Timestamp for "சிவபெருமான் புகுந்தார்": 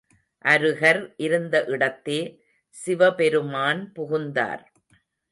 2.75-4.63